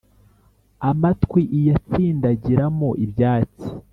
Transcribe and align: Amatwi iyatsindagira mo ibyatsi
Amatwi 0.89 1.41
iyatsindagira 1.57 2.65
mo 2.77 2.89
ibyatsi 3.05 3.67